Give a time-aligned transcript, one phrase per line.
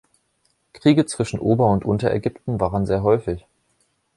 [0.73, 3.45] Kriege zwischen Ober- und Unterägypten waren sehr häufig.